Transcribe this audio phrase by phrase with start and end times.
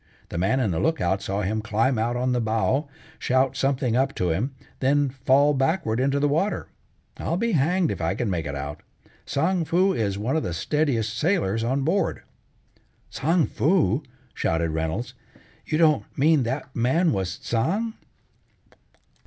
[0.29, 4.15] The man in the lookout saw him climb out on the bow, shout something up
[4.15, 6.69] to him, then fall backward into the water.
[7.17, 8.81] I'll be hanged if I can make it out.
[9.27, 12.23] Tsang Foo is one of the steadiest sailors on board."
[13.11, 14.01] "Tsang Foo!"
[14.33, 15.13] shouted Reynolds.
[15.67, 17.93] "You don't mean that man was Tsang?"